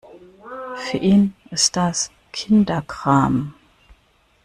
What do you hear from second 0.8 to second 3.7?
ihn ist das Kinderkram.